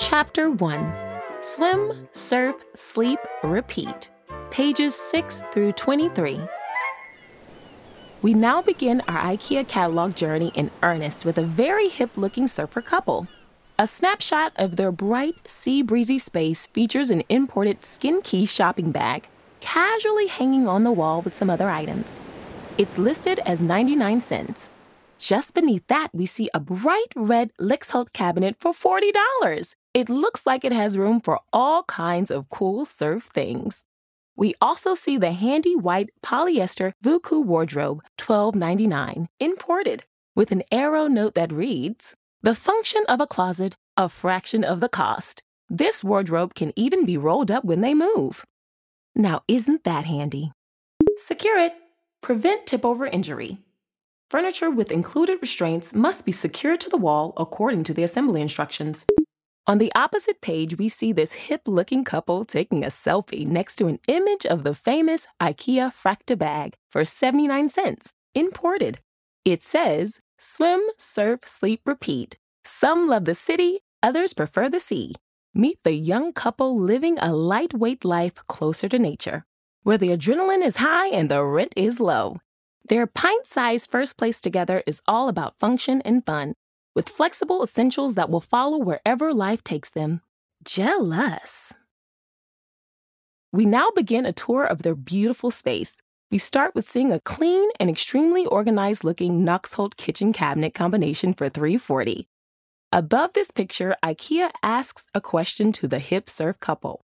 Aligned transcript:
Chapter 0.00 0.48
1 0.52 0.94
Swim, 1.40 1.90
Surf, 2.12 2.54
Sleep, 2.74 3.18
Repeat. 3.42 4.12
Pages 4.48 4.94
6 4.94 5.42
through 5.50 5.72
23. 5.72 6.40
We 8.22 8.32
now 8.32 8.62
begin 8.62 9.02
our 9.08 9.32
IKEA 9.32 9.66
catalog 9.66 10.14
journey 10.14 10.52
in 10.54 10.70
earnest 10.84 11.24
with 11.24 11.36
a 11.36 11.42
very 11.42 11.88
hip 11.88 12.16
looking 12.16 12.46
surfer 12.46 12.80
couple. 12.80 13.26
A 13.76 13.88
snapshot 13.88 14.52
of 14.54 14.76
their 14.76 14.92
bright, 14.92 15.48
sea 15.48 15.82
breezy 15.82 16.18
space 16.18 16.68
features 16.68 17.10
an 17.10 17.24
imported 17.28 17.84
Skin 17.84 18.22
Key 18.22 18.46
shopping 18.46 18.92
bag, 18.92 19.28
casually 19.58 20.28
hanging 20.28 20.68
on 20.68 20.84
the 20.84 20.92
wall 20.92 21.22
with 21.22 21.34
some 21.34 21.50
other 21.50 21.68
items. 21.68 22.20
It's 22.78 22.98
listed 22.98 23.40
as 23.40 23.60
99 23.60 24.20
cents. 24.20 24.70
Just 25.18 25.52
beneath 25.52 25.84
that, 25.88 26.10
we 26.12 26.26
see 26.26 26.48
a 26.54 26.60
bright 26.60 27.12
red 27.16 27.50
Lixhult 27.58 28.12
cabinet 28.12 28.54
for 28.60 28.72
$40. 28.72 29.74
It 29.98 30.08
looks 30.08 30.46
like 30.46 30.64
it 30.64 30.70
has 30.70 30.96
room 30.96 31.20
for 31.20 31.40
all 31.52 31.82
kinds 31.82 32.30
of 32.30 32.48
cool 32.48 32.84
surf 32.84 33.24
things. 33.24 33.84
We 34.36 34.54
also 34.60 34.94
see 34.94 35.18
the 35.18 35.32
handy 35.32 35.74
white 35.74 36.10
polyester 36.22 36.92
Vuku 37.04 37.44
wardrobe, 37.44 38.02
$12.99, 38.16 39.26
imported, 39.40 40.04
with 40.36 40.52
an 40.52 40.62
arrow 40.70 41.08
note 41.08 41.34
that 41.34 41.52
reads 41.52 42.14
The 42.42 42.54
function 42.54 43.02
of 43.08 43.20
a 43.20 43.26
closet, 43.26 43.74
a 43.96 44.08
fraction 44.08 44.62
of 44.62 44.78
the 44.80 44.88
cost. 44.88 45.42
This 45.68 46.04
wardrobe 46.04 46.54
can 46.54 46.72
even 46.76 47.04
be 47.04 47.16
rolled 47.16 47.50
up 47.50 47.64
when 47.64 47.80
they 47.80 47.92
move. 47.92 48.44
Now, 49.16 49.42
isn't 49.48 49.82
that 49.82 50.04
handy? 50.04 50.52
Secure 51.16 51.58
it. 51.58 51.74
Prevent 52.20 52.68
tip 52.68 52.84
over 52.84 53.08
injury. 53.08 53.58
Furniture 54.30 54.70
with 54.70 54.92
included 54.92 55.38
restraints 55.40 55.92
must 55.92 56.24
be 56.24 56.30
secured 56.30 56.78
to 56.82 56.88
the 56.88 56.96
wall 56.96 57.32
according 57.36 57.82
to 57.82 57.94
the 57.94 58.04
assembly 58.04 58.40
instructions. 58.40 59.04
On 59.68 59.76
the 59.76 59.92
opposite 59.94 60.40
page, 60.40 60.78
we 60.78 60.88
see 60.88 61.12
this 61.12 61.32
hip 61.32 61.68
looking 61.68 62.02
couple 62.02 62.46
taking 62.46 62.82
a 62.82 62.86
selfie 62.86 63.46
next 63.46 63.76
to 63.76 63.86
an 63.86 63.98
image 64.08 64.46
of 64.46 64.64
the 64.64 64.72
famous 64.72 65.26
IKEA 65.42 65.92
Frakta 65.92 66.38
bag 66.38 66.72
for 66.90 67.04
79 67.04 67.68
cents, 67.68 68.14
imported. 68.34 69.00
It 69.44 69.62
says, 69.62 70.20
Swim, 70.38 70.80
surf, 70.96 71.40
sleep, 71.44 71.82
repeat. 71.84 72.38
Some 72.64 73.08
love 73.08 73.26
the 73.26 73.34
city, 73.34 73.80
others 74.02 74.32
prefer 74.32 74.70
the 74.70 74.80
sea. 74.80 75.12
Meet 75.52 75.82
the 75.84 75.92
young 75.92 76.32
couple 76.32 76.74
living 76.74 77.18
a 77.18 77.34
lightweight 77.34 78.06
life 78.06 78.36
closer 78.46 78.88
to 78.88 78.98
nature, 78.98 79.44
where 79.82 79.98
the 79.98 80.16
adrenaline 80.16 80.64
is 80.64 80.76
high 80.76 81.08
and 81.08 81.30
the 81.30 81.44
rent 81.44 81.74
is 81.76 82.00
low. 82.00 82.38
Their 82.88 83.06
pint 83.06 83.46
sized 83.46 83.90
first 83.90 84.16
place 84.16 84.40
together 84.40 84.82
is 84.86 85.02
all 85.06 85.28
about 85.28 85.58
function 85.58 86.00
and 86.06 86.24
fun, 86.24 86.54
with 86.98 87.08
flexible 87.08 87.62
essentials 87.62 88.14
that 88.14 88.28
will 88.28 88.40
follow 88.40 88.76
wherever 88.76 89.32
life 89.32 89.62
takes 89.62 89.88
them. 89.88 90.20
Jealous. 90.64 91.72
We 93.52 93.66
now 93.66 93.90
begin 93.94 94.26
a 94.26 94.32
tour 94.32 94.64
of 94.64 94.82
their 94.82 94.96
beautiful 94.96 95.52
space. 95.52 96.02
We 96.32 96.38
start 96.38 96.74
with 96.74 96.90
seeing 96.90 97.12
a 97.12 97.20
clean 97.20 97.70
and 97.78 97.88
extremely 97.88 98.46
organized 98.46 99.04
looking 99.04 99.44
Knoxhult 99.46 99.96
kitchen 99.96 100.32
cabinet 100.32 100.74
combination 100.74 101.34
for 101.34 101.48
340. 101.48 102.26
Above 102.90 103.32
this 103.32 103.52
picture, 103.52 103.94
IKEA 104.02 104.50
asks 104.64 105.06
a 105.14 105.20
question 105.20 105.70
to 105.74 105.86
the 105.86 106.00
hip 106.00 106.28
surf 106.28 106.58
couple. 106.58 107.02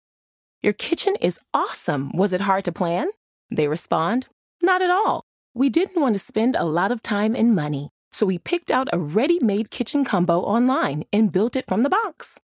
Your 0.64 0.74
kitchen 0.74 1.16
is 1.22 1.40
awesome. 1.54 2.10
Was 2.18 2.34
it 2.34 2.42
hard 2.42 2.66
to 2.66 2.72
plan? 2.72 3.10
They 3.52 3.68
respond, 3.68 4.28
Not 4.60 4.82
at 4.82 4.90
all. 4.90 5.24
We 5.54 5.70
didn't 5.70 6.02
want 6.02 6.16
to 6.16 6.20
spend 6.20 6.56
a 6.56 6.66
lot 6.66 6.92
of 6.92 7.04
time 7.04 7.36
and 7.36 7.54
money, 7.54 7.92
so 8.14 8.26
we 8.26 8.38
picked 8.38 8.72
out 8.72 8.88
a 8.94 9.00
ready 9.00 9.40
made 9.42 9.72
kitchen 9.72 10.06
combo 10.06 10.40
online 10.42 11.04
and 11.12 11.32
built 11.32 11.56
it 11.56 11.66
from 11.68 11.84
the 11.84 11.90
box. 11.90 12.40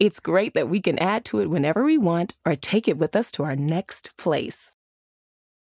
It's 0.00 0.18
great 0.18 0.54
that 0.54 0.68
we 0.68 0.80
can 0.80 0.98
add 0.98 1.24
to 1.26 1.40
it 1.40 1.50
whenever 1.50 1.84
we 1.84 1.96
want 1.96 2.34
or 2.44 2.56
take 2.56 2.88
it 2.88 2.98
with 2.98 3.14
us 3.14 3.30
to 3.32 3.44
our 3.44 3.54
next 3.54 4.16
place. 4.16 4.72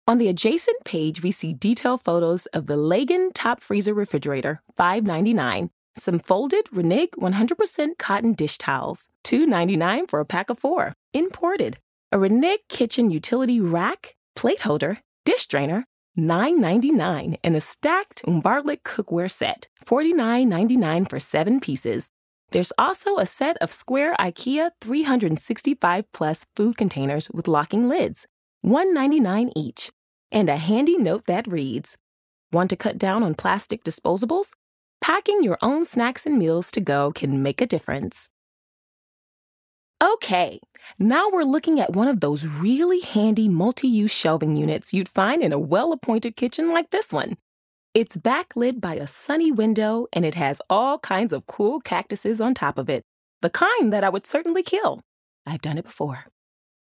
On 0.06 0.18
the 0.18 0.28
adjacent 0.28 0.84
page, 0.84 1.22
we 1.22 1.30
see 1.30 1.52
detailed 1.52 2.02
photos 2.02 2.46
of 2.46 2.66
the 2.66 2.76
Lagan 2.76 3.32
top 3.32 3.60
freezer 3.60 3.92
refrigerator, 3.92 4.62
$5.99, 4.78 5.70
some 5.96 6.18
folded 6.18 6.66
Rinnig 6.66 7.10
100% 7.18 7.98
cotton 7.98 8.32
dish 8.34 8.56
towels, 8.58 9.08
$2.99 9.24 10.08
for 10.08 10.20
a 10.20 10.26
pack 10.26 10.50
of 10.50 10.58
four, 10.58 10.94
imported, 11.12 11.78
a 12.12 12.18
Rinnig 12.18 12.58
kitchen 12.68 13.10
utility 13.10 13.60
rack, 13.60 14.14
plate 14.36 14.60
holder, 14.62 14.98
dish 15.24 15.46
drainer, 15.46 15.86
$9.99 16.18 17.38
and 17.42 17.56
a 17.56 17.60
stacked 17.60 18.22
Oumbarlig 18.24 18.82
cookware 18.82 19.30
set, 19.30 19.68
$49.99 19.84 21.10
for 21.10 21.18
seven 21.18 21.60
pieces. 21.60 22.10
There's 22.52 22.72
also 22.78 23.16
a 23.18 23.26
set 23.26 23.56
of 23.58 23.72
square 23.72 24.14
IKEA 24.20 24.70
365 24.80 26.12
plus 26.12 26.46
food 26.54 26.76
containers 26.76 27.30
with 27.30 27.48
locking 27.48 27.88
lids, 27.88 28.26
$1.99 28.64 29.52
each, 29.56 29.90
and 30.30 30.48
a 30.48 30.56
handy 30.56 30.96
note 30.96 31.26
that 31.26 31.46
reads 31.48 31.96
Want 32.52 32.70
to 32.70 32.76
cut 32.76 32.98
down 32.98 33.24
on 33.24 33.34
plastic 33.34 33.82
disposables? 33.82 34.52
Packing 35.00 35.42
your 35.42 35.58
own 35.60 35.84
snacks 35.84 36.24
and 36.24 36.38
meals 36.38 36.70
to 36.70 36.80
go 36.80 37.10
can 37.10 37.42
make 37.42 37.60
a 37.60 37.66
difference. 37.66 38.30
Okay, 40.04 40.60
now 40.98 41.30
we're 41.32 41.44
looking 41.44 41.80
at 41.80 41.94
one 41.94 42.08
of 42.08 42.20
those 42.20 42.46
really 42.46 43.00
handy 43.00 43.48
multi 43.48 43.88
use 43.88 44.12
shelving 44.12 44.54
units 44.54 44.92
you'd 44.92 45.08
find 45.08 45.42
in 45.42 45.50
a 45.50 45.58
well 45.58 45.92
appointed 45.92 46.36
kitchen 46.36 46.74
like 46.74 46.90
this 46.90 47.10
one. 47.10 47.38
It's 47.94 48.18
backlit 48.18 48.82
by 48.82 48.96
a 48.96 49.06
sunny 49.06 49.50
window 49.50 50.06
and 50.12 50.26
it 50.26 50.34
has 50.34 50.60
all 50.68 50.98
kinds 50.98 51.32
of 51.32 51.46
cool 51.46 51.80
cactuses 51.80 52.38
on 52.38 52.52
top 52.52 52.76
of 52.76 52.90
it, 52.90 53.02
the 53.40 53.48
kind 53.48 53.94
that 53.94 54.04
I 54.04 54.10
would 54.10 54.26
certainly 54.26 54.62
kill. 54.62 55.00
I've 55.46 55.62
done 55.62 55.78
it 55.78 55.86
before. 55.86 56.26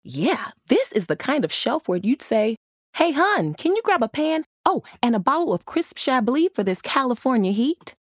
Yeah, 0.02 0.46
this 0.68 0.90
is 0.92 1.04
the 1.04 1.16
kind 1.16 1.44
of 1.44 1.52
shelf 1.52 1.86
where 1.86 2.00
you'd 2.02 2.22
say, 2.22 2.56
Hey, 2.94 3.12
hun, 3.12 3.52
can 3.52 3.74
you 3.74 3.82
grab 3.84 4.02
a 4.02 4.08
pan? 4.08 4.44
Oh, 4.64 4.82
and 5.02 5.14
a 5.14 5.20
bottle 5.20 5.52
of 5.52 5.66
crisp 5.66 5.98
Chablis 5.98 6.48
for 6.54 6.62
this 6.62 6.80
California 6.80 7.52
heat? 7.52 7.94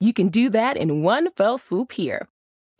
You 0.00 0.12
can 0.12 0.28
do 0.28 0.50
that 0.50 0.76
in 0.76 1.04
one 1.04 1.30
fell 1.30 1.56
swoop 1.56 1.92
here. 1.92 2.26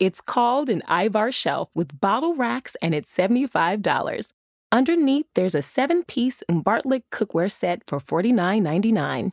It's 0.01 0.19
called 0.19 0.71
an 0.71 0.81
Ivar 0.89 1.31
shelf 1.31 1.69
with 1.75 2.01
bottle 2.01 2.33
racks 2.33 2.75
and 2.81 2.95
it's 2.95 3.15
$75. 3.15 4.33
Underneath, 4.71 5.27
there's 5.35 5.53
a 5.53 5.61
seven 5.61 6.03
piece 6.03 6.41
Oumbarlig 6.49 7.03
cookware 7.11 7.51
set 7.51 7.83
for 7.85 7.99
$49.99. 7.99 9.31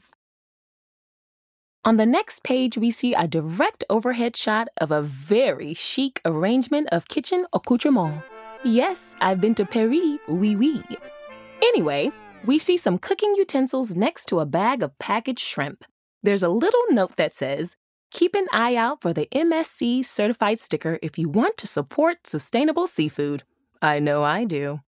On 1.87 1.97
the 1.97 2.05
next 2.05 2.45
page, 2.45 2.77
we 2.77 2.91
see 2.91 3.15
a 3.15 3.27
direct 3.27 3.83
overhead 3.89 4.37
shot 4.37 4.69
of 4.78 4.91
a 4.91 5.01
very 5.01 5.73
chic 5.73 6.21
arrangement 6.27 6.91
of 6.93 7.09
kitchen 7.09 7.47
accoutrements. 7.55 8.27
Yes, 8.62 9.17
I've 9.23 9.41
been 9.41 9.55
to 9.55 9.65
Paris, 9.65 10.19
oui, 10.28 10.55
oui. 10.55 10.83
Anyway, 11.62 12.11
we 12.45 12.59
see 12.59 12.77
some 12.77 12.99
cooking 12.99 13.34
utensils 13.39 13.97
next 13.97 14.27
to 14.27 14.41
a 14.41 14.45
bag 14.45 14.83
of 14.83 14.99
packaged 14.99 15.41
shrimp. 15.41 15.87
There's 16.23 16.43
a 16.43 16.51
little 16.51 16.84
note 16.91 17.17
that 17.17 17.33
says, 17.33 17.78
Keep 18.11 18.35
an 18.35 18.47
eye 18.53 18.75
out 18.75 19.03
for 19.03 19.13
the 19.13 19.29
MSC 19.33 20.05
certified 20.05 20.61
sticker 20.61 20.99
if 21.03 21.19
you 21.19 21.29
want 21.29 21.57
to 21.59 21.67
support 21.67 22.27
sustainable 22.27 22.87
seafood. 22.87 23.43
I 23.83 23.99
know 23.99 24.25
I 24.25 24.45
do. 24.45 24.81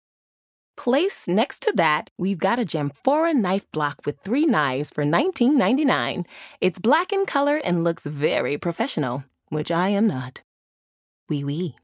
Place 0.77 1.27
next 1.27 1.61
to 1.63 1.73
that, 1.75 2.11
we've 2.17 2.39
got 2.39 2.61
a 2.61 2.65
Jamphora 2.65 3.35
knife 3.35 3.71
block 3.73 4.03
with 4.07 4.21
three 4.21 4.47
knives 4.47 4.91
for 4.91 5.05
$19.99. 5.05 6.25
It's 6.61 6.79
black 6.79 7.13
in 7.13 7.27
color 7.27 7.57
and 7.57 7.83
looks 7.83 8.07
very 8.07 8.57
professional, 8.57 9.25
which 9.49 9.73
I 9.73 9.89
am 9.89 10.07
not. 10.07 10.43
Wee 11.29 11.43
wee. 11.43 11.77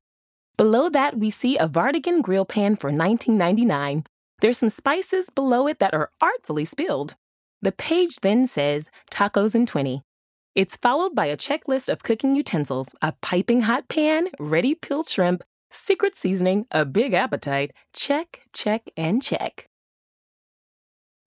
Below 0.56 0.89
that, 0.91 1.19
we 1.19 1.31
see 1.31 1.59
a 1.59 1.66
Vardagen 1.66 2.22
grill 2.22 2.45
pan 2.45 2.77
for 2.77 2.93
$19.99. 2.93 4.06
There's 4.41 4.59
some 4.59 4.69
spices 4.69 5.28
below 5.28 5.66
it 5.66 5.81
that 5.81 5.95
are 5.95 6.11
artfully 6.21 6.65
spilled. 6.65 7.16
The 7.61 7.72
page 7.72 8.21
then 8.22 8.47
says 8.47 8.91
tacos 9.11 9.56
and 9.56 9.66
20. 9.66 10.03
It's 10.54 10.76
followed 10.76 11.16
by 11.16 11.26
a 11.26 11.37
checklist 11.37 11.88
of 11.88 12.04
cooking 12.04 12.37
utensils 12.37 12.94
a 13.03 13.12
piping 13.20 13.62
hot 13.62 13.89
pan, 13.89 14.28
ready 14.39 14.77
peeled 14.77 15.09
shrimp, 15.09 15.42
secret 15.68 16.15
seasoning, 16.15 16.66
a 16.71 16.84
big 16.84 17.12
appetite. 17.12 17.72
Check, 17.92 18.42
check, 18.53 18.83
and 18.97 19.21
check. 19.21 19.68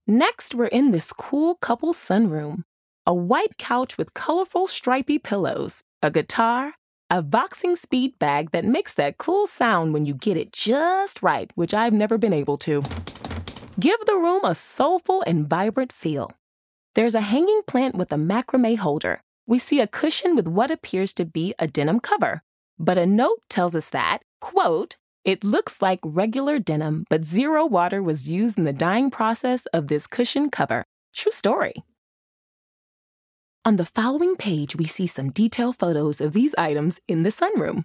Next, 0.08 0.56
we're 0.56 0.68
in 0.68 0.92
this 0.92 1.12
cool 1.12 1.56
couple 1.56 1.92
sunroom. 1.92 2.64
A 3.06 3.14
white 3.14 3.58
couch 3.58 3.98
with 3.98 4.14
colorful 4.14 4.66
stripy 4.66 5.20
pillows, 5.20 5.84
a 6.02 6.10
guitar, 6.10 6.76
a 7.10 7.22
boxing 7.22 7.76
speed 7.76 8.18
bag 8.20 8.52
that 8.52 8.64
makes 8.64 8.94
that 8.94 9.18
cool 9.18 9.46
sound 9.46 9.92
when 9.92 10.06
you 10.06 10.14
get 10.14 10.38
it 10.38 10.54
just 10.54 11.22
right, 11.22 11.52
which 11.56 11.74
I've 11.74 11.92
never 11.92 12.18
been 12.18 12.32
able 12.34 12.58
to. 12.60 12.82
Give 13.78 14.00
the 14.06 14.16
room 14.16 14.46
a 14.46 14.56
soulful 14.56 15.22
and 15.28 15.50
vibrant 15.50 15.92
feel. 15.92 16.32
There's 16.98 17.14
a 17.14 17.22
hanging 17.22 17.62
plant 17.68 17.94
with 17.94 18.12
a 18.12 18.16
macrame 18.16 18.76
holder. 18.76 19.22
We 19.46 19.60
see 19.60 19.80
a 19.80 19.86
cushion 19.86 20.36
with 20.36 20.48
what 20.48 20.72
appears 20.72 21.14
to 21.14 21.26
be 21.26 21.54
a 21.60 21.68
denim 21.68 22.00
cover. 22.00 22.42
But 22.80 22.98
a 22.98 23.06
note 23.06 23.44
tells 23.52 23.76
us 23.76 23.90
that, 23.90 24.24
quote, 24.42 24.98
it 25.24 25.44
looks 25.44 25.80
like 25.80 26.00
regular 26.04 26.58
denim, 26.58 27.06
but 27.08 27.24
zero 27.24 27.68
water 27.68 28.02
was 28.02 28.32
used 28.32 28.58
in 28.58 28.64
the 28.64 28.74
dyeing 28.74 29.12
process 29.12 29.68
of 29.68 29.90
this 29.90 30.08
cushion 30.08 30.50
cover. 30.50 30.84
True 31.14 31.32
story. 31.32 31.76
On 33.64 33.76
the 33.76 33.86
following 33.86 34.36
page, 34.36 34.76
we 34.76 34.86
see 34.86 35.06
some 35.06 35.30
detailed 35.30 35.76
photos 35.76 36.20
of 36.20 36.34
these 36.34 36.56
items 36.58 37.00
in 37.08 37.22
the 37.22 37.30
sunroom. 37.30 37.84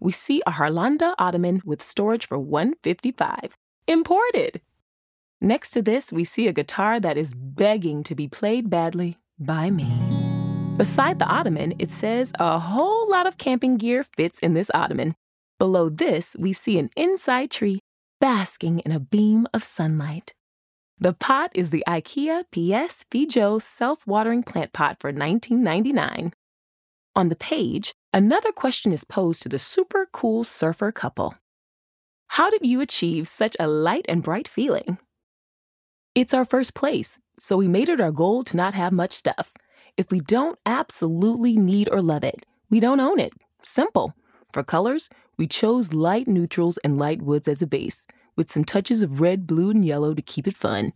we 0.00 0.12
see 0.12 0.40
a 0.46 0.52
Harlanda 0.52 1.14
ottoman 1.18 1.60
with 1.66 1.82
storage 1.82 2.26
for 2.26 2.38
155 2.38 3.54
Imported! 3.86 4.62
Next 5.46 5.70
to 5.70 5.80
this, 5.80 6.10
we 6.12 6.24
see 6.24 6.48
a 6.48 6.52
guitar 6.52 6.98
that 6.98 7.16
is 7.16 7.32
begging 7.32 8.02
to 8.02 8.16
be 8.16 8.26
played 8.26 8.68
badly 8.68 9.16
by 9.38 9.70
me. 9.70 9.86
Beside 10.76 11.20
the 11.20 11.26
ottoman, 11.26 11.72
it 11.78 11.92
says 11.92 12.32
a 12.40 12.58
whole 12.58 13.08
lot 13.08 13.28
of 13.28 13.38
camping 13.38 13.76
gear 13.76 14.02
fits 14.02 14.40
in 14.40 14.54
this 14.54 14.72
ottoman. 14.74 15.14
Below 15.60 15.88
this, 15.88 16.34
we 16.36 16.52
see 16.52 16.80
an 16.80 16.90
inside 16.96 17.52
tree 17.52 17.78
basking 18.20 18.80
in 18.80 18.90
a 18.90 18.98
beam 18.98 19.46
of 19.54 19.62
sunlight. 19.62 20.34
The 20.98 21.12
pot 21.12 21.52
is 21.54 21.70
the 21.70 21.84
IKEA 21.86 22.42
PS 22.50 23.04
Fejo 23.08 23.62
self-watering 23.62 24.42
plant 24.42 24.72
pot 24.72 24.96
for 24.98 25.12
$19.99. 25.12 26.32
On 27.14 27.28
the 27.28 27.36
page, 27.36 27.94
another 28.12 28.50
question 28.50 28.92
is 28.92 29.04
posed 29.04 29.42
to 29.42 29.48
the 29.48 29.60
super 29.60 30.08
cool 30.10 30.42
surfer 30.42 30.90
couple. 30.90 31.36
How 32.30 32.50
did 32.50 32.66
you 32.66 32.80
achieve 32.80 33.28
such 33.28 33.56
a 33.60 33.68
light 33.68 34.06
and 34.08 34.24
bright 34.24 34.48
feeling? 34.48 34.98
It's 36.16 36.32
our 36.32 36.46
first 36.46 36.72
place, 36.72 37.20
so 37.38 37.58
we 37.58 37.68
made 37.68 37.90
it 37.90 38.00
our 38.00 38.10
goal 38.10 38.42
to 38.44 38.56
not 38.56 38.72
have 38.72 38.90
much 38.90 39.12
stuff. 39.12 39.52
If 39.98 40.10
we 40.10 40.20
don't 40.20 40.58
absolutely 40.64 41.58
need 41.58 41.90
or 41.92 42.00
love 42.00 42.24
it, 42.24 42.46
we 42.70 42.80
don't 42.80 43.00
own 43.00 43.20
it. 43.20 43.34
Simple. 43.60 44.14
For 44.50 44.62
colors, 44.62 45.10
we 45.36 45.46
chose 45.46 45.92
light 45.92 46.26
neutrals 46.26 46.78
and 46.78 46.96
light 46.96 47.20
woods 47.20 47.48
as 47.48 47.60
a 47.60 47.66
base, 47.66 48.06
with 48.34 48.50
some 48.50 48.64
touches 48.64 49.02
of 49.02 49.20
red, 49.20 49.46
blue, 49.46 49.68
and 49.68 49.84
yellow 49.84 50.14
to 50.14 50.22
keep 50.22 50.46
it 50.48 50.56
fun. 50.56 50.94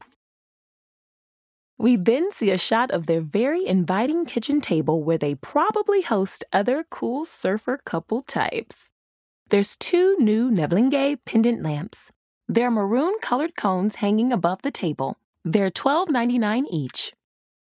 We 1.76 1.96
then 1.96 2.32
see 2.32 2.50
a 2.50 2.56
shot 2.56 2.90
of 2.90 3.04
their 3.04 3.20
very 3.20 3.66
inviting 3.66 4.24
kitchen 4.24 4.62
table 4.62 5.04
where 5.04 5.18
they 5.18 5.34
probably 5.34 6.00
host 6.00 6.44
other 6.50 6.82
cool 6.88 7.26
surfer 7.26 7.78
couple 7.84 8.22
types. 8.22 8.90
There's 9.50 9.76
two 9.76 10.16
new 10.18 10.50
Nevlinge 10.50 11.18
pendant 11.26 11.62
lamps. 11.62 12.10
They're 12.50 12.72
maroon 12.72 13.14
colored 13.22 13.54
cones 13.54 13.94
hanging 14.02 14.32
above 14.32 14.62
the 14.62 14.72
table. 14.72 15.16
They're 15.44 15.70
$12.99 15.70 16.64
each. 16.68 17.12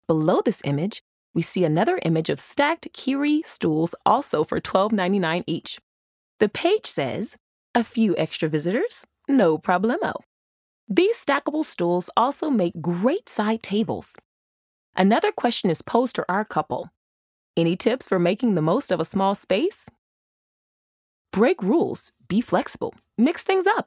Below 0.08 0.40
this 0.44 0.62
image, 0.64 1.00
we 1.32 1.42
see 1.42 1.62
another 1.62 2.00
image 2.04 2.28
of 2.28 2.40
stacked 2.40 2.92
Kyrre 2.92 3.44
stools 3.44 3.94
also 4.04 4.42
for 4.42 4.60
$12.99 4.60 5.44
each. 5.46 5.78
The 6.40 6.48
page 6.48 6.86
says, 6.86 7.36
a 7.72 7.84
few 7.84 8.16
extra 8.18 8.48
visitors, 8.48 9.06
no 9.28 9.58
problemo. 9.58 10.14
These 10.88 11.24
stackable 11.24 11.64
stools 11.64 12.10
also 12.16 12.50
make 12.50 12.80
great 12.80 13.28
side 13.28 13.62
tables. 13.62 14.16
Another 14.96 15.30
question 15.30 15.70
is 15.70 15.82
posed 15.82 16.16
to 16.16 16.24
our 16.28 16.44
couple. 16.44 16.90
Any 17.56 17.76
tips 17.76 18.08
for 18.08 18.18
making 18.18 18.56
the 18.56 18.60
most 18.60 18.90
of 18.90 18.98
a 18.98 19.04
small 19.04 19.36
space? 19.36 19.88
Break 21.30 21.62
rules, 21.62 22.10
be 22.26 22.40
flexible, 22.40 22.96
mix 23.16 23.44
things 23.44 23.68
up. 23.68 23.86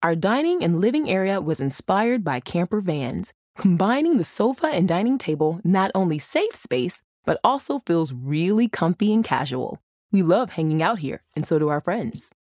Our 0.00 0.14
dining 0.14 0.62
and 0.62 0.80
living 0.80 1.10
area 1.10 1.40
was 1.40 1.60
inspired 1.60 2.22
by 2.22 2.38
camper 2.38 2.80
vans. 2.80 3.34
Combining 3.56 4.16
the 4.16 4.24
sofa 4.24 4.68
and 4.68 4.86
dining 4.86 5.18
table 5.18 5.60
not 5.64 5.90
only 5.92 6.20
saves 6.20 6.60
space, 6.60 7.02
but 7.24 7.40
also 7.42 7.80
feels 7.80 8.12
really 8.12 8.68
comfy 8.68 9.12
and 9.12 9.24
casual. 9.24 9.82
We 10.12 10.22
love 10.22 10.50
hanging 10.50 10.84
out 10.84 11.00
here, 11.00 11.24
and 11.34 11.44
so 11.44 11.58
do 11.58 11.68
our 11.68 11.80
friends. 11.80 12.32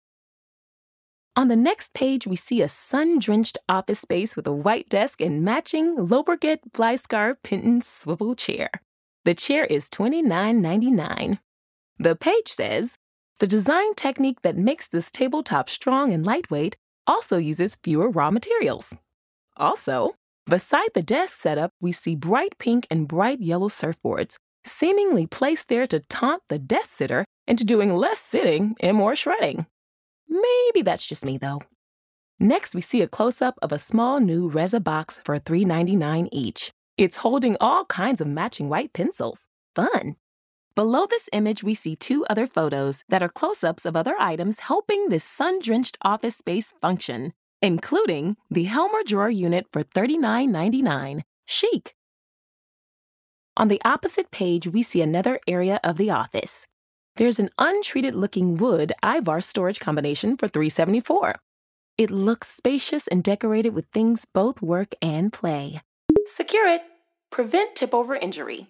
On 1.35 1.47
the 1.47 1.55
next 1.55 1.95
page, 1.95 2.27
we 2.27 2.35
see 2.35 2.61
a 2.61 2.67
sun 2.67 3.17
drenched 3.17 3.57
office 3.67 4.01
space 4.01 4.35
with 4.35 4.45
a 4.45 4.53
white 4.53 4.87
desk 4.87 5.19
and 5.19 5.43
matching 5.43 5.97
Loberget 5.97 6.59
Flyscar 6.73 7.37
Penton 7.41 7.81
swivel 7.81 8.35
chair. 8.35 8.69
The 9.25 9.33
chair 9.33 9.65
is 9.65 9.89
$29.99. 9.89 11.39
The 11.97 12.15
page 12.15 12.49
says 12.49 12.99
the 13.39 13.47
design 13.47 13.95
technique 13.95 14.43
that 14.43 14.57
makes 14.57 14.87
this 14.87 15.09
tabletop 15.09 15.69
strong 15.69 16.11
and 16.11 16.23
lightweight 16.23 16.77
also 17.07 17.37
uses 17.37 17.77
fewer 17.81 18.09
raw 18.09 18.29
materials. 18.29 18.95
Also, 19.55 20.13
beside 20.45 20.89
the 20.93 21.01
desk 21.01 21.39
setup, 21.39 21.71
we 21.81 21.91
see 21.91 22.15
bright 22.15 22.57
pink 22.59 22.85
and 22.91 23.07
bright 23.07 23.41
yellow 23.41 23.69
surfboards, 23.69 24.37
seemingly 24.63 25.25
placed 25.25 25.69
there 25.69 25.87
to 25.87 26.01
taunt 26.01 26.43
the 26.49 26.59
desk 26.59 26.91
sitter 26.91 27.25
into 27.47 27.63
doing 27.63 27.95
less 27.95 28.19
sitting 28.19 28.75
and 28.81 28.97
more 28.97 29.15
shredding. 29.15 29.65
Maybe 30.27 30.83
that's 30.83 31.07
just 31.07 31.25
me, 31.25 31.37
though. 31.37 31.61
Next, 32.39 32.75
we 32.75 32.81
see 32.81 33.01
a 33.01 33.07
close 33.07 33.41
up 33.41 33.57
of 33.61 33.71
a 33.71 33.79
small 33.79 34.19
new 34.19 34.47
Reza 34.47 34.79
box 34.79 35.19
for 35.25 35.39
$3.99 35.39 36.29
each. 36.31 36.71
It's 36.97 37.17
holding 37.17 37.57
all 37.59 37.85
kinds 37.85 38.21
of 38.21 38.27
matching 38.27 38.69
white 38.69 38.93
pencils. 38.93 39.47
Fun. 39.75 40.15
Below 40.77 41.07
this 41.07 41.27
image, 41.33 41.63
we 41.63 41.73
see 41.73 41.95
two 41.95 42.23
other 42.29 42.45
photos 42.45 43.03
that 43.09 43.23
are 43.23 43.29
close 43.29 43.63
ups 43.63 43.83
of 43.83 43.95
other 43.95 44.13
items 44.19 44.59
helping 44.59 45.09
this 45.09 45.23
sun 45.23 45.57
drenched 45.57 45.97
office 46.03 46.35
space 46.35 46.71
function, 46.71 47.33
including 47.63 48.37
the 48.51 48.65
Helmer 48.65 48.99
drawer 49.03 49.31
unit 49.31 49.65
for 49.73 49.81
$39.99. 49.81 51.23
Chic. 51.47 51.95
On 53.57 53.69
the 53.69 53.81
opposite 53.83 54.29
page, 54.29 54.67
we 54.67 54.83
see 54.83 55.01
another 55.01 55.39
area 55.47 55.79
of 55.83 55.97
the 55.97 56.11
office. 56.11 56.67
There's 57.15 57.39
an 57.39 57.49
untreated 57.57 58.13
looking 58.13 58.57
wood 58.57 58.93
Ivar 59.03 59.41
storage 59.41 59.79
combination 59.79 60.37
for 60.37 60.47
374. 60.47 61.39
It 61.97 62.11
looks 62.11 62.49
spacious 62.49 63.07
and 63.07 63.23
decorated 63.23 63.73
with 63.73 63.87
things 63.87 64.25
both 64.25 64.61
work 64.61 64.93
and 65.01 65.33
play. 65.33 65.81
Secure 66.27 66.67
it. 66.67 66.83
Prevent 67.31 67.75
tip 67.75 67.95
over 67.95 68.15
injury. 68.15 68.67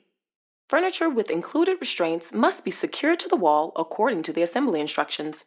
Furniture 0.69 1.09
with 1.09 1.31
included 1.31 1.77
restraints 1.79 2.33
must 2.33 2.65
be 2.65 2.71
secured 2.71 3.19
to 3.19 3.29
the 3.29 3.37
wall 3.37 3.71
according 3.77 4.21
to 4.23 4.33
the 4.33 4.41
assembly 4.41 4.81
instructions. 4.81 5.45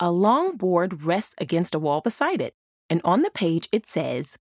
A 0.00 0.10
long 0.10 0.56
board 0.56 1.04
rests 1.04 1.36
against 1.38 1.72
a 1.74 1.78
wall 1.78 2.00
beside 2.00 2.40
it, 2.40 2.54
and 2.88 3.00
on 3.04 3.22
the 3.22 3.30
page 3.30 3.68
it 3.70 3.86
says, 3.86 4.36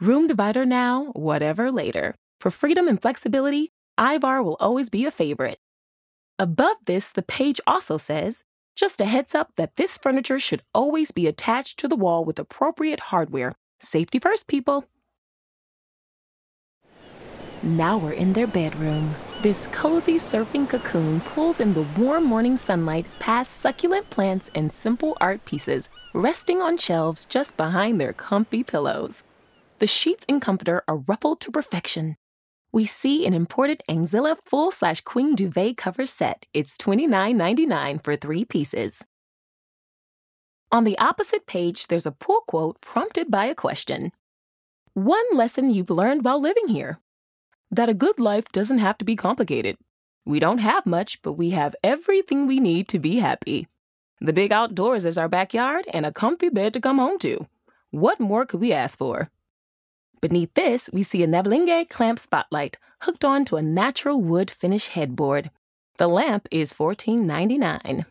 Room 0.00 0.26
divider 0.26 0.66
now, 0.66 1.12
whatever 1.12 1.70
later. 1.70 2.14
For 2.40 2.50
freedom 2.50 2.88
and 2.88 3.00
flexibility, 3.00 3.72
Ivar 3.98 4.42
will 4.42 4.58
always 4.60 4.90
be 4.90 5.06
a 5.06 5.10
favorite. 5.10 5.58
Above 6.38 6.76
this, 6.84 7.08
the 7.08 7.22
page 7.22 7.58
also 7.66 7.96
says, 7.96 8.44
just 8.76 9.00
a 9.00 9.06
heads 9.06 9.34
up 9.34 9.52
that 9.56 9.76
this 9.76 9.96
furniture 9.96 10.38
should 10.38 10.62
always 10.74 11.10
be 11.10 11.26
attached 11.26 11.78
to 11.78 11.88
the 11.88 11.96
wall 11.96 12.24
with 12.24 12.38
appropriate 12.38 13.00
hardware. 13.00 13.54
Safety 13.80 14.18
first, 14.18 14.46
people. 14.46 14.84
Now 17.62 17.96
we're 17.96 18.12
in 18.12 18.34
their 18.34 18.48
bedroom. 18.48 19.14
This 19.44 19.66
cozy 19.66 20.14
surfing 20.14 20.68
cocoon 20.70 21.20
pulls 21.20 21.60
in 21.60 21.74
the 21.74 21.86
warm 21.98 22.24
morning 22.24 22.56
sunlight 22.56 23.04
past 23.18 23.60
succulent 23.60 24.08
plants 24.08 24.50
and 24.54 24.72
simple 24.72 25.18
art 25.20 25.44
pieces 25.44 25.90
resting 26.14 26.62
on 26.62 26.78
shelves 26.78 27.26
just 27.26 27.54
behind 27.58 28.00
their 28.00 28.14
comfy 28.14 28.64
pillows. 28.64 29.22
The 29.80 29.86
sheets 29.86 30.24
and 30.30 30.40
comforter 30.40 30.82
are 30.88 30.96
ruffled 30.96 31.40
to 31.42 31.50
perfection, 31.50 32.16
we 32.74 32.86
see 32.86 33.24
an 33.24 33.34
imported 33.34 33.82
Angslilja 33.88 34.38
full 34.46 34.72
slash 34.72 35.00
queen 35.02 35.36
duvet 35.36 35.76
cover 35.76 36.06
set. 36.06 36.46
It's 36.52 36.76
$29.99 36.76 38.02
for 38.02 38.16
three 38.16 38.44
pieces. 38.44 39.04
On 40.72 40.82
the 40.82 40.98
opposite 40.98 41.46
page, 41.46 41.86
there's 41.86 42.06
a 42.06 42.10
pull 42.10 42.40
quote 42.48 42.80
prompted 42.80 43.30
by 43.30 43.44
a 43.44 43.54
question. 43.54 44.10
One 44.94 45.24
lesson 45.34 45.70
you've 45.70 45.90
learned 45.90 46.24
while 46.24 46.40
living 46.40 46.66
here 46.66 46.98
that 47.76 47.88
a 47.88 47.94
good 47.94 48.18
life 48.18 48.50
doesn't 48.52 48.78
have 48.78 48.98
to 48.98 49.04
be 49.04 49.16
complicated. 49.16 49.76
We 50.24 50.40
don't 50.40 50.58
have 50.58 50.86
much, 50.86 51.20
but 51.22 51.34
we 51.34 51.50
have 51.50 51.76
everything 51.82 52.46
we 52.46 52.60
need 52.60 52.88
to 52.88 52.98
be 52.98 53.16
happy. 53.16 53.68
The 54.20 54.32
big 54.32 54.52
outdoors 54.52 55.04
is 55.04 55.18
our 55.18 55.28
backyard 55.28 55.84
and 55.92 56.06
a 56.06 56.12
comfy 56.12 56.48
bed 56.48 56.72
to 56.74 56.80
come 56.80 56.98
home 56.98 57.18
to. 57.18 57.46
What 57.90 58.20
more 58.20 58.46
could 58.46 58.60
we 58.60 58.72
ask 58.72 58.98
for? 58.98 59.28
Beneath 60.20 60.54
this, 60.54 60.88
we 60.92 61.02
see 61.02 61.22
a 61.22 61.26
Nevlinge 61.26 61.90
clamp 61.90 62.18
spotlight 62.18 62.78
hooked 63.02 63.24
onto 63.24 63.56
a 63.56 63.62
natural 63.62 64.20
wood 64.22 64.50
finish 64.50 64.86
headboard. 64.86 65.50
The 65.98 66.08
lamp 66.08 66.48
is 66.50 66.72
$14.99. 66.72 68.06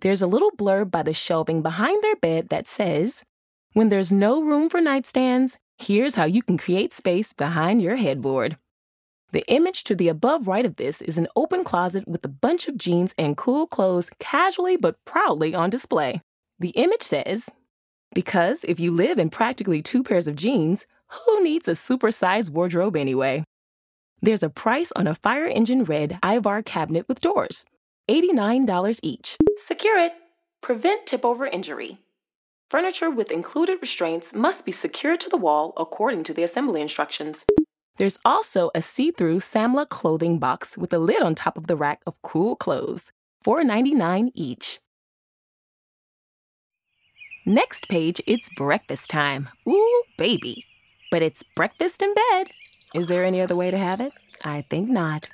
There's 0.00 0.22
a 0.22 0.28
little 0.28 0.52
blurb 0.52 0.92
by 0.92 1.02
the 1.02 1.12
shelving 1.12 1.60
behind 1.62 2.04
their 2.04 2.16
bed 2.16 2.50
that 2.50 2.68
says, 2.68 3.24
When 3.78 3.90
there's 3.90 4.10
no 4.10 4.42
room 4.42 4.68
for 4.68 4.80
nightstands, 4.80 5.58
here's 5.78 6.16
how 6.16 6.24
you 6.24 6.42
can 6.42 6.58
create 6.58 6.92
space 6.92 7.32
behind 7.32 7.80
your 7.80 7.94
headboard. 7.94 8.56
The 9.30 9.44
image 9.46 9.84
to 9.84 9.94
the 9.94 10.08
above 10.08 10.48
right 10.48 10.66
of 10.66 10.74
this 10.74 11.00
is 11.00 11.16
an 11.16 11.28
open 11.36 11.62
closet 11.62 12.08
with 12.08 12.24
a 12.24 12.34
bunch 12.44 12.66
of 12.66 12.76
jeans 12.76 13.14
and 13.16 13.36
cool 13.36 13.68
clothes 13.68 14.10
casually 14.18 14.76
but 14.76 14.96
proudly 15.04 15.54
on 15.54 15.70
display. 15.70 16.22
The 16.58 16.70
image 16.70 17.04
says, 17.04 17.50
Because 18.16 18.64
if 18.64 18.80
you 18.80 18.90
live 18.90 19.16
in 19.16 19.30
practically 19.30 19.80
two 19.80 20.02
pairs 20.02 20.26
of 20.26 20.34
jeans, 20.34 20.88
who 21.10 21.44
needs 21.44 21.68
a 21.68 21.74
supersized 21.74 22.50
wardrobe 22.50 22.96
anyway? 22.96 23.44
There's 24.20 24.42
a 24.42 24.50
price 24.50 24.90
on 24.96 25.06
a 25.06 25.14
fire 25.14 25.46
engine 25.46 25.84
red 25.84 26.18
Ivar 26.24 26.62
cabinet 26.62 27.06
with 27.06 27.20
doors 27.20 27.64
$89 28.10 28.98
each. 29.04 29.36
Secure 29.54 30.00
it. 30.00 30.14
Prevent 30.62 31.06
tip 31.06 31.24
over 31.24 31.46
injury. 31.46 31.98
Furniture 32.70 33.08
with 33.08 33.30
included 33.30 33.78
restraints 33.80 34.34
must 34.34 34.66
be 34.66 34.72
secured 34.72 35.20
to 35.20 35.30
the 35.30 35.38
wall 35.38 35.72
according 35.78 36.22
to 36.24 36.34
the 36.34 36.42
assembly 36.42 36.82
instructions. 36.82 37.46
There's 37.96 38.18
also 38.26 38.70
a 38.74 38.82
see 38.82 39.10
through 39.10 39.38
Samla 39.38 39.88
clothing 39.88 40.38
box 40.38 40.76
with 40.76 40.92
a 40.92 40.98
lid 40.98 41.22
on 41.22 41.34
top 41.34 41.56
of 41.56 41.66
the 41.66 41.76
rack 41.76 42.02
of 42.06 42.20
cool 42.20 42.56
clothes, 42.56 43.10
$4.99 43.42 44.32
each. 44.34 44.80
Next 47.46 47.88
page, 47.88 48.20
it's 48.26 48.50
breakfast 48.54 49.08
time. 49.08 49.48
Ooh, 49.66 50.02
baby. 50.18 50.66
But 51.10 51.22
it's 51.22 51.42
breakfast 51.56 52.02
in 52.02 52.12
bed. 52.12 52.48
Is 52.94 53.08
there 53.08 53.24
any 53.24 53.40
other 53.40 53.56
way 53.56 53.70
to 53.70 53.78
have 53.78 54.02
it? 54.02 54.12
I 54.44 54.60
think 54.60 54.90
not. 54.90 55.26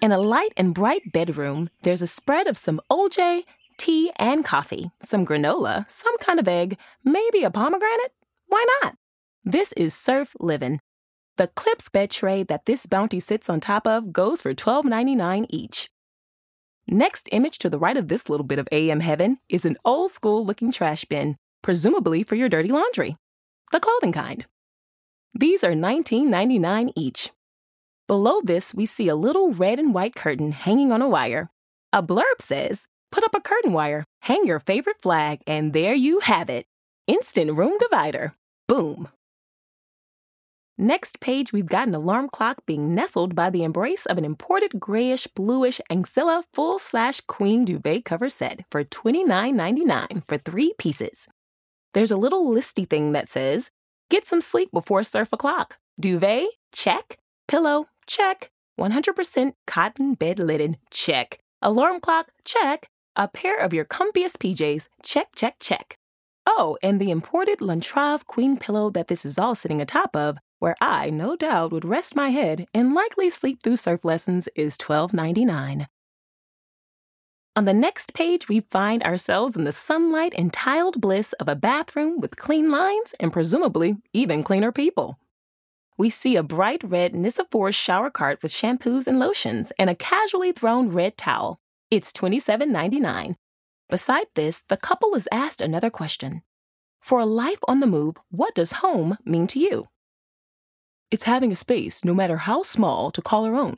In 0.00 0.12
a 0.12 0.18
light 0.18 0.52
and 0.56 0.72
bright 0.72 1.12
bedroom, 1.12 1.70
there's 1.82 2.02
a 2.02 2.06
spread 2.06 2.46
of 2.46 2.56
some 2.56 2.80
OJ, 2.88 3.42
tea, 3.82 4.12
and 4.16 4.44
coffee, 4.44 4.92
some 5.02 5.26
granola, 5.26 5.88
some 5.90 6.16
kind 6.18 6.38
of 6.38 6.46
egg, 6.46 6.78
maybe 7.04 7.42
a 7.42 7.50
pomegranate. 7.50 8.12
Why 8.46 8.64
not? 8.80 8.94
This 9.44 9.72
is 9.72 9.92
surf 9.92 10.36
living. 10.38 10.78
The 11.36 11.48
Klipsk 11.48 11.90
bed 11.90 12.10
tray 12.10 12.44
that 12.44 12.66
this 12.66 12.86
bounty 12.86 13.18
sits 13.18 13.50
on 13.50 13.58
top 13.58 13.84
of 13.86 14.12
goes 14.12 14.40
for 14.40 14.54
$12.99 14.54 15.46
each. 15.50 15.90
Next 16.86 17.28
image 17.32 17.58
to 17.58 17.68
the 17.68 17.78
right 17.78 17.96
of 17.96 18.06
this 18.06 18.28
little 18.28 18.46
bit 18.46 18.60
of 18.60 18.68
AM 18.70 19.00
heaven 19.00 19.38
is 19.48 19.64
an 19.64 19.76
old 19.84 20.12
school 20.12 20.46
looking 20.46 20.70
trash 20.70 21.04
bin, 21.06 21.36
presumably 21.60 22.22
for 22.22 22.36
your 22.36 22.48
dirty 22.48 22.68
laundry. 22.68 23.16
The 23.72 23.80
clothing 23.80 24.12
kind. 24.12 24.46
These 25.34 25.64
are 25.64 25.72
$19.99 25.72 26.92
each. 26.94 27.32
Below 28.06 28.42
this, 28.44 28.74
we 28.74 28.86
see 28.86 29.08
a 29.08 29.16
little 29.16 29.52
red 29.52 29.80
and 29.80 29.92
white 29.92 30.14
curtain 30.14 30.52
hanging 30.52 30.92
on 30.92 31.02
a 31.02 31.08
wire. 31.08 31.50
A 31.92 32.02
blurb 32.02 32.40
says, 32.40 32.86
Put 33.12 33.24
up 33.24 33.34
a 33.34 33.40
curtain 33.40 33.74
wire, 33.74 34.04
hang 34.22 34.46
your 34.46 34.58
favorite 34.58 35.00
flag, 35.00 35.42
and 35.46 35.74
there 35.74 35.94
you 35.94 36.20
have 36.20 36.48
it. 36.48 36.64
Instant 37.06 37.52
room 37.52 37.76
divider. 37.78 38.32
Boom. 38.66 39.08
Next 40.78 41.20
page, 41.20 41.52
we've 41.52 41.66
got 41.66 41.86
an 41.86 41.94
alarm 41.94 42.30
clock 42.30 42.64
being 42.64 42.94
nestled 42.94 43.34
by 43.34 43.50
the 43.50 43.62
embrace 43.64 44.06
of 44.06 44.16
an 44.16 44.24
imported 44.24 44.80
grayish 44.80 45.26
bluish 45.26 45.78
Angslilja 45.90 46.42
full 46.54 46.78
slash 46.78 47.20
queen 47.28 47.66
duvet 47.66 48.06
cover 48.06 48.30
set 48.30 48.64
for 48.70 48.82
$29.99 48.82 50.22
for 50.26 50.38
three 50.38 50.72
pieces. 50.78 51.28
There's 51.92 52.10
a 52.10 52.16
little 52.16 52.50
listy 52.50 52.88
thing 52.88 53.12
that 53.12 53.28
says, 53.28 53.70
Get 54.08 54.26
some 54.26 54.40
sleep 54.40 54.70
before 54.72 55.02
surf 55.02 55.32
o'clock. 55.34 55.78
Duvet? 56.00 56.48
Check. 56.72 57.18
Pillow? 57.46 57.86
Check. 58.06 58.50
100% 58.80 59.52
cotton 59.66 60.14
bed 60.14 60.38
linen? 60.38 60.78
Check. 60.90 61.38
Alarm 61.60 62.00
clock? 62.00 62.32
Check. 62.44 62.88
A 63.14 63.28
pair 63.28 63.58
of 63.58 63.74
your 63.74 63.84
comfiest 63.84 64.38
PJs? 64.38 64.88
Check, 65.02 65.28
check, 65.36 65.56
check. 65.60 65.98
Oh, 66.46 66.78
and 66.82 66.98
the 66.98 67.10
imported 67.10 67.58
Lundtrav 67.58 68.24
queen 68.26 68.56
pillow 68.56 68.88
that 68.88 69.08
this 69.08 69.26
is 69.26 69.38
all 69.38 69.54
sitting 69.54 69.82
atop 69.82 70.16
of 70.16 70.38
where 70.60 70.76
I, 70.80 71.10
no 71.10 71.36
doubt, 71.36 71.72
would 71.72 71.84
rest 71.84 72.16
my 72.16 72.30
head 72.30 72.66
and 72.72 72.94
likely 72.94 73.28
sleep 73.28 73.62
through 73.62 73.76
surf 73.76 74.02
lessons 74.02 74.48
is 74.56 74.78
$12.99. 74.78 75.86
On 77.54 77.64
the 77.66 77.74
next 77.74 78.14
page, 78.14 78.48
we 78.48 78.60
find 78.60 79.02
ourselves 79.02 79.56
in 79.56 79.64
the 79.64 79.72
sunlight 79.72 80.32
and 80.38 80.50
tiled 80.50 80.98
bliss 80.98 81.34
of 81.34 81.48
a 81.50 81.56
bathroom 81.56 82.18
with 82.18 82.36
clean 82.36 82.70
lines 82.70 83.14
and 83.20 83.30
presumably 83.30 83.96
even 84.14 84.42
cleaner 84.42 84.72
people. 84.72 85.18
We 85.98 86.08
see 86.08 86.36
a 86.36 86.42
bright 86.42 86.82
red 86.82 87.14
Nissa 87.14 87.44
shower 87.72 88.10
cart 88.10 88.42
with 88.42 88.52
shampoos 88.52 89.06
and 89.06 89.18
lotions 89.18 89.70
and 89.78 89.90
a 89.90 89.94
casually 89.94 90.52
thrown 90.52 90.88
red 90.88 91.18
towel. 91.18 91.60
It's 91.92 92.10
$27.99. 92.10 93.36
Beside 93.90 94.26
this, 94.34 94.62
the 94.66 94.78
couple 94.78 95.14
is 95.14 95.28
asked 95.30 95.60
another 95.60 95.90
question. 95.90 96.40
For 97.02 97.20
a 97.20 97.26
life 97.26 97.58
on 97.68 97.80
the 97.80 97.86
move, 97.86 98.16
what 98.30 98.54
does 98.54 98.80
home 98.80 99.18
mean 99.26 99.46
to 99.48 99.58
you? 99.58 99.88
It's 101.10 101.24
having 101.24 101.52
a 101.52 101.54
space, 101.54 102.02
no 102.02 102.14
matter 102.14 102.38
how 102.38 102.62
small, 102.62 103.10
to 103.10 103.20
call 103.20 103.44
our 103.44 103.54
own. 103.54 103.76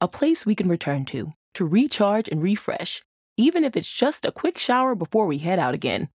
A 0.00 0.06
place 0.06 0.46
we 0.46 0.54
can 0.54 0.68
return 0.68 1.06
to, 1.06 1.32
to 1.54 1.66
recharge 1.66 2.28
and 2.28 2.40
refresh, 2.40 3.02
even 3.36 3.64
if 3.64 3.76
it's 3.76 3.92
just 3.92 4.24
a 4.24 4.30
quick 4.30 4.58
shower 4.58 4.94
before 4.94 5.26
we 5.26 5.38
head 5.38 5.58
out 5.58 5.74
again. 5.74 6.08